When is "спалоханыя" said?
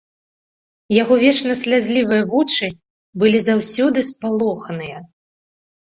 4.13-4.97